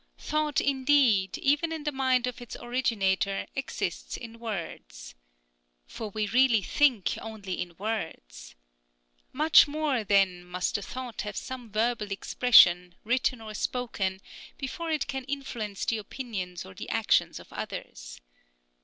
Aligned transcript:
Thought, 0.17 0.59
indeed, 0.59 1.37
even 1.37 1.71
in 1.71 1.83
the 1.83 1.91
mind 1.91 2.25
of 2.25 2.41
its 2.41 2.55
originator, 2.59 3.45
exists 3.55 4.17
in 4.17 4.39
words. 4.39 5.13
For 5.85 6.09
we 6.09 6.25
really 6.25 6.63
think 6.63 7.19
only 7.21 7.61
in 7.61 7.75
words. 7.77 8.55
Much 9.31 9.67
more, 9.67 10.03
then, 10.03 10.43
must 10.43 10.73
the 10.73 10.81
thought 10.81 11.21
have 11.21 11.37
some 11.37 11.71
verbal 11.71 12.09
expression, 12.11 12.95
written 13.03 13.41
or 13.41 13.53
spoken, 13.53 14.21
before 14.57 14.89
it 14.89 15.05
can 15.05 15.23
influence 15.25 15.85
the 15.85 15.99
opinions 15.99 16.65
or 16.65 16.73
the 16.73 16.89
actions 16.89 17.39
of 17.39 17.53
others. 17.53 18.19